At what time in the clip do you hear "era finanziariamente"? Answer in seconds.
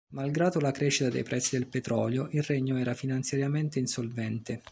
2.75-3.77